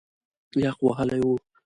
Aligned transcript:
یخ 0.63 0.77
وهلی 0.85 1.19
و. 1.27 1.29